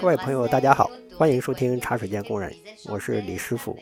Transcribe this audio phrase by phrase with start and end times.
[0.00, 2.50] 各位朋友，大家好，欢迎收听茶水间工人，
[2.86, 3.76] 我是李师傅。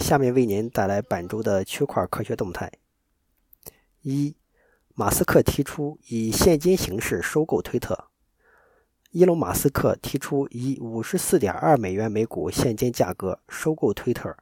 [0.00, 2.72] 下面为您带来本周的区块科学动态：
[4.00, 4.34] 一、
[4.94, 8.06] 马斯克提出以现金形式收购推特。
[9.10, 14.34] 伊隆·马斯克提出以五十四点二美元每股现金价格收购推特，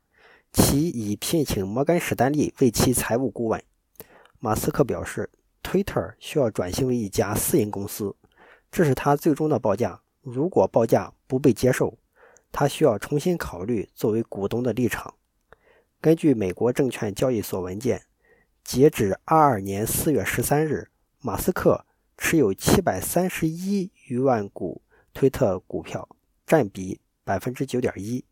[0.53, 3.61] 其已聘请摩根士丹利为其财务顾问。
[4.39, 5.29] 马斯克表示，
[5.71, 8.17] 推特需要转型为一家私营公司，
[8.73, 10.03] 这是他最终的报价。
[10.21, 11.97] 如果报价不被接受，
[12.51, 15.15] 他需要重新考虑作为股东的立场。
[16.01, 18.03] 根据美国证券交易所文件，
[18.65, 20.91] 截止二二年四月十三日，
[21.21, 21.87] 马斯克。
[22.19, 24.83] 持有七百三十一余万股
[25.15, 26.09] 推特股票，
[26.45, 28.25] 占比百分之九点一。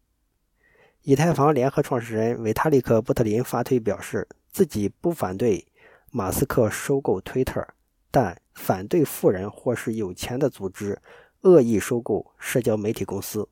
[1.02, 5.67] 以太坊联合创始人维塔利克·布特林发推表示，自己不反对
[6.10, 7.66] 马斯克收购推特，
[8.10, 11.00] 但反对富人或是有钱的组织
[11.42, 13.48] 恶意收购社交媒体公司。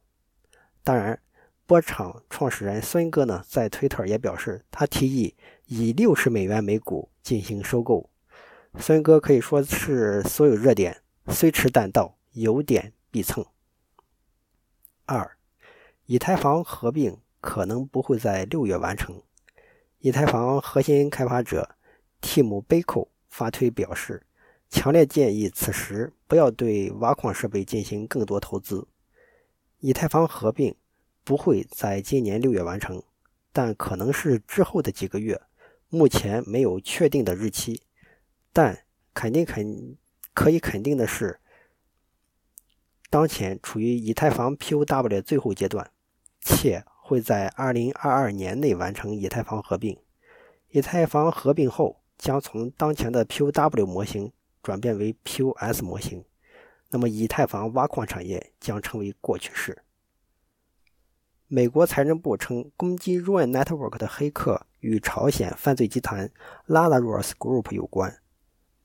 [0.82, 1.20] 当然，
[1.66, 8.08] 波场创始人孙哥呢，在推特也表示，他提议以六十美元每股进行收购。
[8.78, 13.44] 孙哥可以说是所有热点虽迟但到，有点必蹭。
[15.04, 15.36] 二，
[16.06, 19.22] 以太坊合并可能不会在六月完成。
[19.98, 21.75] 以太坊核心开发者
[22.26, 24.26] 蒂姆·贝克发推表示，
[24.68, 28.88] 强烈建议此时不要对挖矿设备进行更多投资。
[29.78, 30.74] 以太坊合并
[31.22, 33.00] 不会在今年六月完成，
[33.52, 35.40] 但可能是之后的几个月，
[35.88, 37.80] 目前没有确定的日期。
[38.52, 39.96] 但肯定肯
[40.34, 41.38] 可以肯定的是，
[43.08, 45.90] 当前处于以太坊 POW 最后阶段，
[46.40, 49.96] 且会在2022年内完成以太坊合并。
[50.70, 56.24] 以太坊合并后，将从当前的 POW 模型转变为 POS 模型，
[56.90, 59.82] 那么以太坊挖矿产业将成为过去式。
[61.48, 66.28] 美国财政部称，攻击 Run Network 的黑客与朝鲜犯罪集团
[66.66, 68.18] Lazarus Group 有关。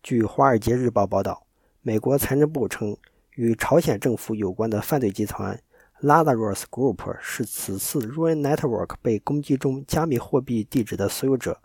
[0.04, 1.48] 据《华尔街日报》报道，
[1.82, 2.96] 美国财政部称，
[3.36, 5.60] 与朝鲜政府有关的犯罪集团
[6.02, 11.60] Lazarus Group 是此次 Run Network 被攻击中加密货币地址的所有者。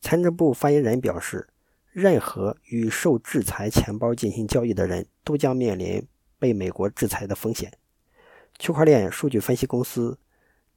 [0.00, 1.48] 财政部发言人表示，
[1.92, 6.06] 任何与受制裁钱包进行交易的人都将面临
[6.38, 7.72] 被美国制裁的风险。
[8.58, 10.18] 区块链数据分析公司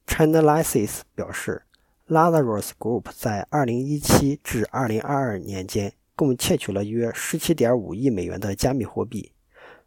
[0.06, 1.62] Chainalysis 表示
[2.08, 5.92] ，Lazarus Group 在2017至2022年间。
[6.16, 9.32] 共窃取了约十七点五亿美元的加密货币。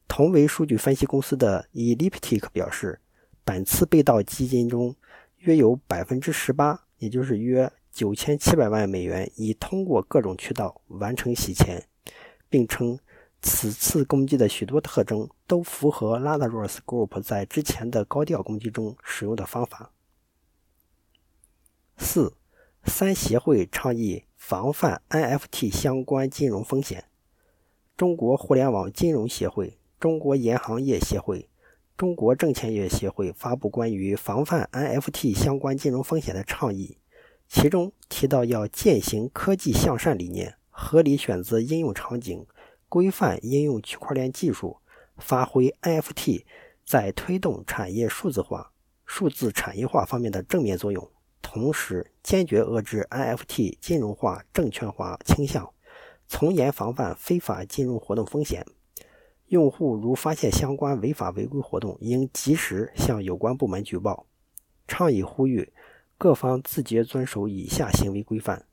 [0.10, 3.00] 同为数据分析公司的 Elliptic 表示，
[3.46, 4.94] 本次被盗基金中
[5.38, 11.88] 约有百分之十八，也就是约九千七百万美元，已通过各种渠道完成洗钱，
[12.48, 13.00] 并称
[13.42, 19.92] 此次攻击的许多特征都符合 Lazarus Group 在之前的高调攻击中使用的方法。
[21.98, 22.36] 四
[22.84, 24.26] 三协会倡议。
[24.38, 27.06] 防范 NFT 相关金融风险。
[27.98, 31.50] 中国互联网金融协会、中国银行业协会、
[31.98, 36.98] 中国证券业协会发布关于防范 NFT 相关金融风险的倡议，
[37.48, 42.46] 其中提到要践行科技向善理念，合理选择应用场景，
[42.90, 44.78] 规范应用区块链技术，
[45.18, 46.44] 发挥 NFT
[46.86, 48.72] 在推动产业数字化、
[49.06, 51.10] 数字产业化方面的正面作用。
[51.42, 55.72] 同时，坚决遏制 NFT 金融化、证券化倾向，
[56.28, 58.66] 从严防范非法金融活动风险。
[59.48, 64.26] 用户如发现相关违法违规活动，应及时向有关部门举报。
[64.90, 65.72] 倡议呼吁
[66.18, 68.66] 各方自觉遵守以下行为规范：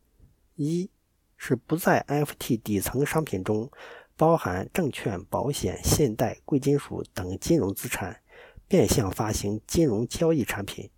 [0.55, 0.91] 一
[1.37, 3.71] 是不在 NFT 底层商品中
[4.17, 8.23] 包含证券、保险、信贷、贵金属等金融资产，
[8.67, 10.89] 变相发行金融交易产品；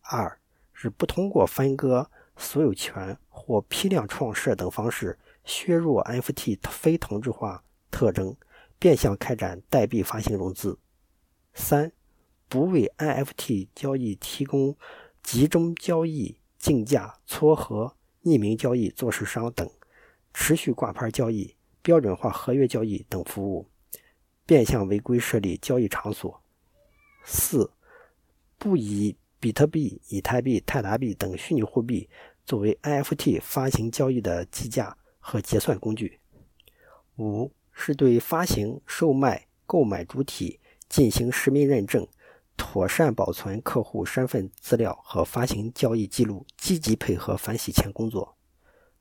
[0.00, 0.38] 二。
[0.76, 7.62] 是不通过分割所有权或批量创设等方式削弱 NFT 非同质化
[7.92, 8.36] 特征，
[8.78, 10.76] 变相开展代币发行融资。
[11.54, 11.92] 三、
[12.48, 14.76] 不为 NFT 交易提供
[15.24, 19.68] 集中交易、竞价、撮合、匿名交易做市商等
[20.34, 23.66] 持续挂牌交易、标准化合约交易等服务，
[24.44, 26.42] 变相违规设立交易场所。
[27.24, 27.72] 四、
[28.58, 32.08] 不以比特币、以太币、泰达币等虚拟货币
[32.44, 36.20] 作为 NFT 发行交易的计价和结算工具。
[37.16, 42.06] 五是对发行、售卖、购买主体进行实名认证，
[42.56, 48.36] 妥善保存客户身份资料和发行交易记录，积极配合反洗钱工作。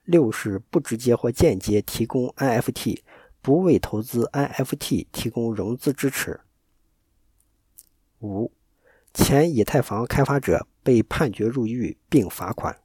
[0.04, 3.02] 六是不直接或间接提供 NFT，
[3.42, 6.42] 不为投资 NFT 提供融资支持。
[8.20, 8.52] 五，
[9.14, 12.78] 前以太坊开发者被判决入狱并罚款。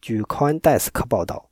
[0.00, 1.50] 据 CoinDesk 报道，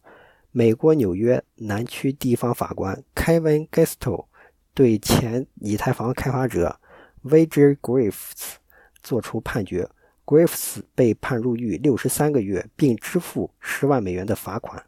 [0.51, 4.27] 美国纽约南区地方法官 Kevin Gesto
[4.75, 6.79] 对前以太坊开发者
[7.25, 8.55] Vijay Griffiths
[9.03, 9.89] 作出判决
[10.25, 14.85] ，Griffiths 被判入狱六十三个月，并支付十万美元的罚款。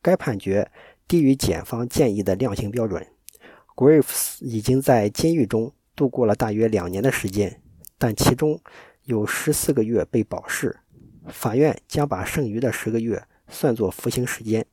[0.00, 0.70] 该判决
[1.06, 3.06] 低于检方建议的量刑标准。
[3.74, 7.60] Griffiths 已经在监狱中度过了大约两年的时间。
[7.98, 8.60] 但其中
[9.04, 10.78] 有十四个月被保释，
[11.28, 14.66] 法院将把剩余的十个月算作服刑时间。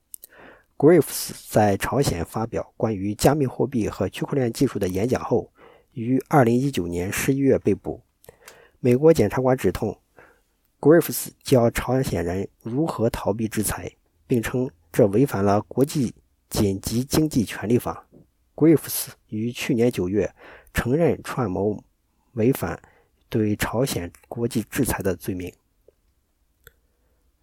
[0.78, 5.53] Griffiths 在朝鲜发表关于加密货币和区块链技术的演讲后，
[5.94, 8.02] 于2019年11月被捕。
[8.80, 10.00] 美国检察官指控
[10.80, 13.96] Graffs 教朝鲜人如何逃避制裁，
[14.28, 16.14] 并称这违反了国际
[16.50, 18.08] 紧急经济权利法。
[18.56, 20.34] Graffs 于去年9月
[20.74, 21.84] 承认串谋
[22.34, 22.82] 违反。
[23.30, 25.52] 对朝鲜国际制裁的罪名。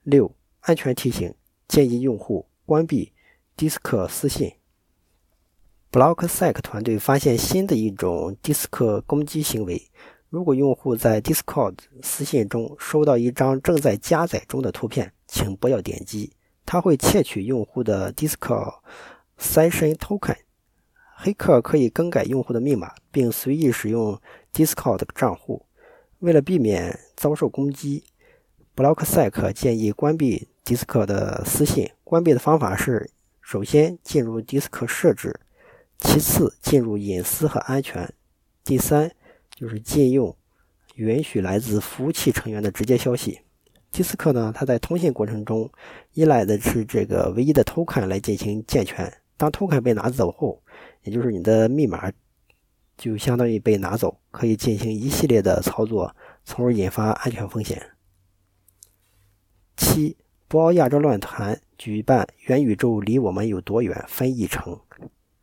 [0.05, 1.35] 六、安全提醒：
[1.67, 3.13] 建议用户关闭
[3.57, 4.55] Disc 私信。
[5.93, 9.91] BlockSec 团队发现新的一种 DISCO 攻击行为。
[10.29, 16.33] 如果用户在 Discord 私信中收到一张正在加载中的图片，请不要点击，
[16.65, 18.75] 它会窃取用户的 Discord
[19.37, 20.37] Session Token。
[21.17, 24.17] 黑客可以更改用户的密码，并随意使用
[24.55, 25.67] Discord 账户。
[26.21, 28.05] 为了避免遭受攻击
[28.77, 31.91] ，BlockSec 建议关闭 Discord 的私信。
[32.05, 33.11] 关闭的方法是：
[33.41, 35.41] 首先进入 Discord 设置，
[36.01, 38.13] 其次进入隐私和安全，
[38.65, 39.11] 第三
[39.55, 40.37] 就是禁用
[40.95, 43.41] 允许来自服务器成员的直接消息。
[43.93, 45.71] Discord 呢，它在通信过程中
[46.13, 49.13] 依赖的是这个唯一的 Token 来进行健全。
[49.37, 50.63] 当 Token 被拿走后，
[51.03, 52.11] 也就是你的密码。
[52.97, 56.15] 就相当于被拿走，可以进行一系列的操作，
[56.45, 57.83] 从而引发安全风险。
[59.75, 64.79] 七，博鳌亚洲论坛举办“元宇宙离我们有多远”分议程。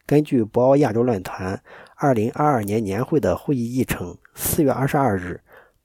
[0.08, 1.62] 根据博鳌亚洲论坛
[2.00, 5.42] 2022年年会的会议议程，4月22日，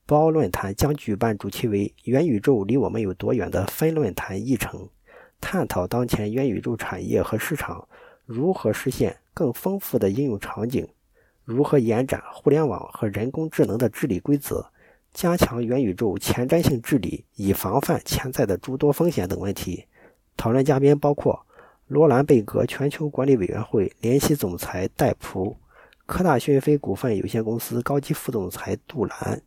[0.07, 4.89] 博鳌论坛将举办主题为“元宇宙离我们有多远”的分论坛议程，
[5.41, 7.89] 探讨当前元宇宙产业和市场
[8.25, 10.87] 如何实现更丰富的应用场景。
[11.45, 14.65] 如何延展互联网和人工智能的治理规则，
[15.13, 19.87] 加强元宇宙前瞻性治理，以防范潜在的诸多风险等问题。
[20.37, 21.45] 讨论嘉宾包括
[21.93, 25.59] 罗兰贝格全球管理委员会联席总裁戴普、
[26.07, 29.43] 科大讯飞股份有限公司高级副总裁杜兰、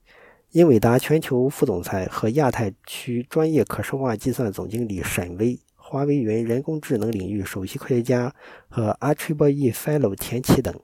[0.51, 8.31] 英伟达全球副总裁和亚太区专业可视化计算总经理沈威、华为云人工智能领域首席科学家
[8.67, 10.79] 和 Archibald Fellow 田奇等。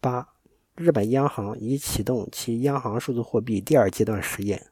[0.00, 0.30] 八，
[0.74, 4.66] 日本央行已启动其央行数字货币第二阶段实验。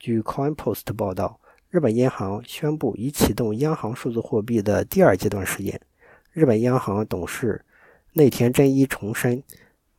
[0.00, 1.38] 据 CoinPost 报道，
[1.74, 5.80] 日本央行宣布已启动央行数字货币的第二阶段实验。
[6.30, 7.64] 日本央行董事
[8.12, 9.42] 内田真一重申，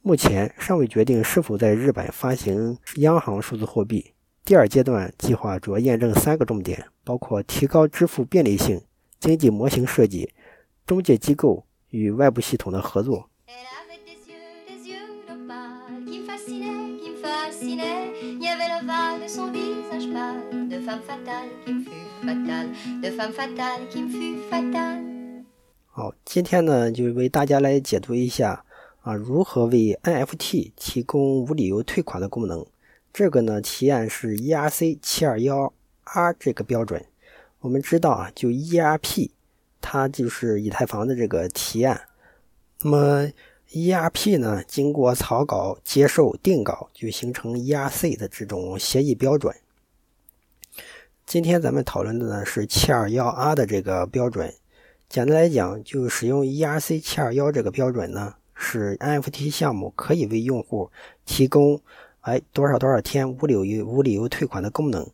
[0.02, 4.14] 目前尚未决定是否在日本发行央行数字货币。
[4.46, 8.82] 第二阶段计划主要验证三个重点，包括提高支付便利性、
[9.20, 10.32] 经济模型设计、
[10.86, 13.30] 中介机构与外部系统的合作。
[25.92, 28.64] 好，今天呢就为大家来解读一下
[29.02, 32.66] 啊，如何为 NFT 提供无理由退款的功能。
[33.14, 35.74] 这个呢提案是 ERC 七二幺
[36.04, 37.06] R 这个标准。
[37.60, 39.30] 我们知道啊，就 ERP，
[39.82, 42.02] 它就是以太坊的这个提案。
[42.82, 43.30] 那么
[43.76, 49.54] ERP 呢，经过草稿、接受、定稿，就形成 ERC 的这种协议标准。
[51.26, 54.54] 今天咱们讨论的呢是 721R 的这个标准。
[55.10, 60.90] 简单来讲，就使用 ERC 721这个标准呢，使 NFT 项目可以为用户
[61.26, 61.82] 提供
[62.22, 65.06] 哎多少多少天无理由无理由退款的功能。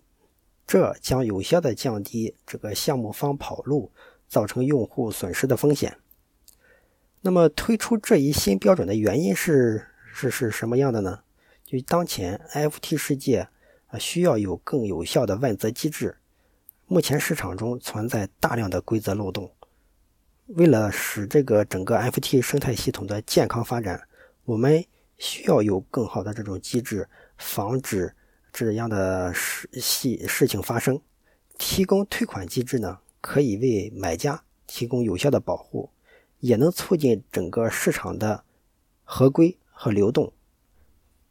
[0.68, 3.90] 这将有效的降低这个项目方跑路
[4.30, 5.98] 造成用户损失的风险。
[7.24, 11.20] 那么推出这一新标准的原因是是是什么样的呢？
[11.64, 13.48] 就当前 FT 世界
[13.88, 16.18] 啊需要有更有效的问责机制，
[16.88, 19.52] 目前市场中存在大量的规则漏洞。
[20.48, 24.02] 为了使这个整个 FT 生态系统的健康发展，
[24.44, 24.84] 我们
[25.20, 28.14] 需要有更好的这种机制，防止
[28.52, 31.00] 这样的事系事情发生。
[31.60, 35.92] 提供退款机制呢，可以为买家提供有效的保护。
[36.42, 38.44] 也能促进整个市场的
[39.04, 40.34] 合规和流动。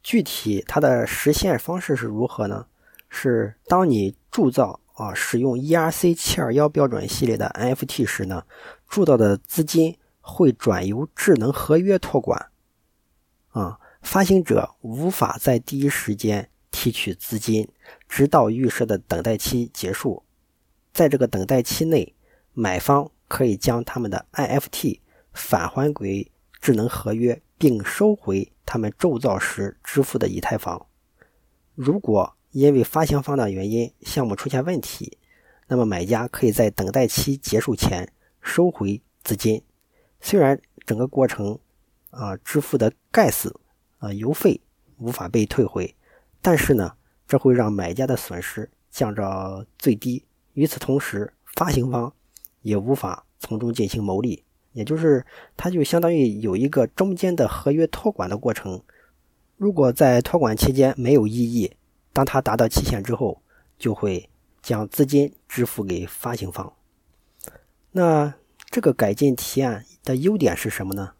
[0.01, 2.65] 具体它的实现方式是如何呢？
[3.07, 8.45] 是当你铸造啊使用 ERC 七二幺标准系列的 NFT 时呢，
[8.87, 12.49] 铸造的资金会转由智能合约托管，
[13.49, 17.67] 啊，发行者无法在第一时间提取资金，
[18.07, 20.23] 直到预设的等待期结束。
[20.93, 22.15] 在这个等待期内，
[22.53, 24.99] 买方可以将他们的 IFT
[25.31, 30.85] 返还给智能合约，并收回他们铸造时支付的以太坊。
[31.75, 35.17] 如果因为发行方的原因项目出现问题，
[35.69, 38.11] 那么买家可以在等待期结束前
[38.41, 39.63] 收回资金。
[40.19, 41.57] 虽然整个过程
[42.09, 43.49] 啊支付的 gas
[43.99, 44.59] 啊邮费
[44.97, 45.95] 无法被退回，
[46.41, 50.25] 但是呢，这会让买家的损失降到最低。
[50.51, 52.13] 与此同时，发行方
[52.61, 55.25] 也无法从中进行牟利，也就是
[55.55, 58.81] 它就相当于有一个中间的合约托管的过程。
[59.57, 61.71] 如果在托管期间没有异议，
[62.13, 63.41] 当它达到期限之后，
[63.77, 64.29] 就会
[64.61, 66.73] 将资金支付给发行方。
[67.91, 68.33] 那
[68.69, 71.13] 这个改进提案的优点是什么呢？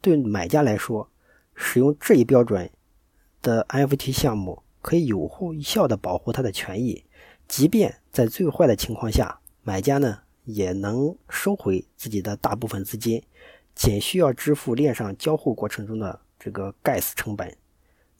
[0.00, 1.08] 对买家来说，
[1.54, 2.70] 使用这一标准
[3.40, 5.30] 的 NFT 项目可以有
[5.62, 7.04] 效的保护他的权益。
[7.48, 13.22] 即便在最坏的情况下，买家呢也能收回自己的大部分资金，
[13.74, 17.56] 仅需要支付链上交互过程中的这个 gas 成本。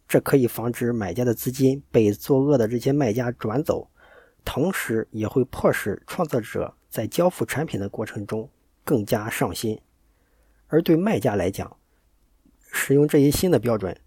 [0.09, 3.89] 这可以防止买家的资金被作恶的这些卖家转走，
[4.45, 8.49] 同时也会迫使创作者在交付产品的过程中
[8.85, 9.81] 更加上心。
[10.69, 11.77] 而对卖家来讲，
[12.71, 13.99] 使用这一新的标准，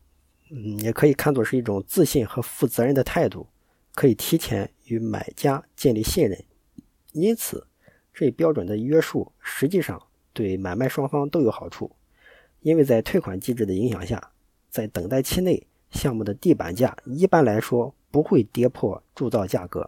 [0.51, 3.47] 嗯，也可以看作是一种自信和负责任的态度。
[3.93, 6.43] 可以提前与买家建立信任，
[7.13, 7.65] 因此
[8.15, 11.91] 这标准的约束实际上对买卖双方都有好处。
[12.61, 14.31] 因为在退款机制的影响下，
[14.69, 19.87] 在等待期内，项目的地板价一般来说不会跌破铸造价格，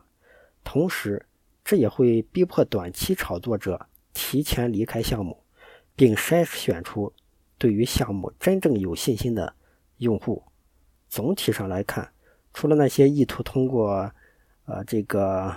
[0.64, 1.26] 同时
[1.64, 5.42] 这也会逼迫短期炒作者提前离开项目，
[5.96, 7.12] 并筛选出
[7.58, 9.56] 对于项目真正有信心的
[9.98, 10.44] 用户。
[11.08, 12.12] 总体上来看。
[12.54, 14.12] 除了那些意图通过，
[14.66, 15.56] 呃，这个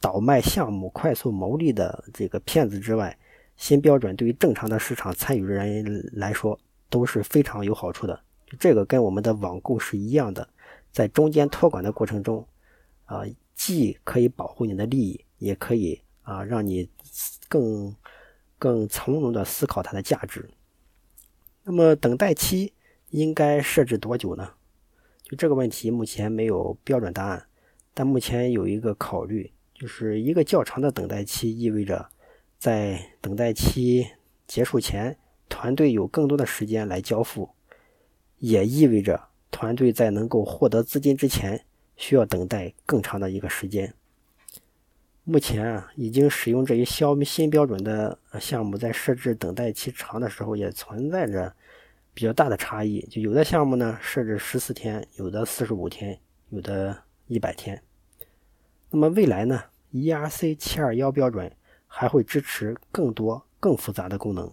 [0.00, 3.16] 倒卖项目快速牟利的这个骗子之外，
[3.56, 8.20] 新标准对于正常的市场参与人来说都是非常有好处的。
[8.58, 10.48] 这个跟我们的网购是一样的，
[10.92, 12.46] 在中间托管的过程中，
[13.06, 13.22] 啊，
[13.54, 16.88] 既可以保护你的利益，也可以啊让你
[17.48, 17.94] 更
[18.58, 20.48] 更从容的思考它的价值。
[21.64, 22.72] 那么等待期
[23.10, 24.52] 应该设置多久呢？
[25.24, 27.46] 就这个问题，目前没有标准答案，
[27.92, 32.08] 但目前有一个考虑，就是一个较长的等待期意味着，
[32.58, 34.06] 在等待期
[34.46, 35.18] 结束前，
[35.48, 37.50] 团队有更多的时间来交付，
[38.38, 41.64] 也意味着团队在能够获得资金之前，
[41.96, 43.92] 需要等待更长的一个时间。
[45.24, 51.54] 目前啊，已经使用这一消新标准的项目，在设置等待期长的时候，也存在着。
[52.14, 56.18] 比较大的差异，就有的项目呢设置十四天，有的四十五天，
[56.48, 57.82] 有的一百天。
[58.90, 61.52] 那么未来呢，ERC 七二幺标准
[61.86, 64.52] 还会支持更多更复杂的功能，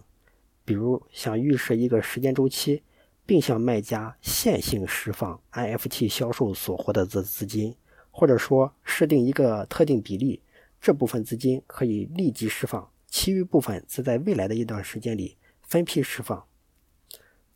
[0.64, 2.82] 比如想预设一个时间周期，
[3.24, 7.76] 并向卖家线性释放 NFT 销售所获得的资金，
[8.10, 10.42] 或者说设定一个特定比例，
[10.80, 16.44] 这部分资金可以立即释放，其余部分则在未来的一段时间里分批释放。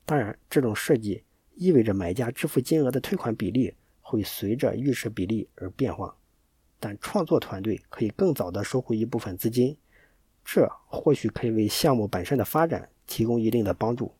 [0.04, 6.16] 当然，这种设计意味着买家支付金额的退款比例会随着预设比例而变化，
[6.80, 9.76] 但创作团队可以更早地收回一部分资金，
[10.44, 14.12] 这或许可以为项目本身的发展提供一定的帮助。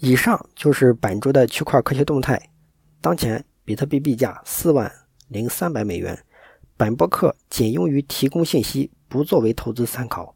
[0.00, 2.50] 以上就是本周的区块科学动态。
[3.00, 4.90] 当前比特币币价四万
[5.28, 6.18] 零三百美元。
[6.76, 10.34] 本播客仅用于提供信息，不作为投资参考。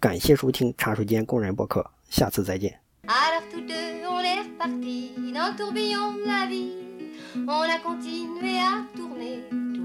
[0.00, 2.80] 感谢收听茶水间工人播客，下次再见。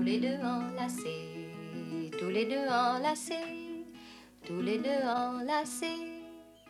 [0.02, 1.52] Tous les deux enlacés,
[2.20, 3.86] tous les deux enlacés,
[4.44, 6.21] tous les deux enlacés.